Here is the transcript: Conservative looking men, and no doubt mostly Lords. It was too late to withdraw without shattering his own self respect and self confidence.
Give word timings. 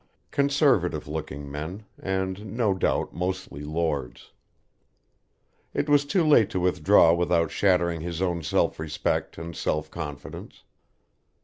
Conservative 0.31 1.07
looking 1.07 1.51
men, 1.51 1.85
and 2.01 2.57
no 2.57 2.73
doubt 2.73 3.13
mostly 3.13 3.63
Lords. 3.63 4.31
It 5.75 5.87
was 5.89 6.05
too 6.05 6.25
late 6.25 6.49
to 6.49 6.59
withdraw 6.59 7.13
without 7.13 7.51
shattering 7.51 8.01
his 8.01 8.19
own 8.19 8.41
self 8.41 8.79
respect 8.79 9.37
and 9.37 9.55
self 9.55 9.91
confidence. 9.91 10.63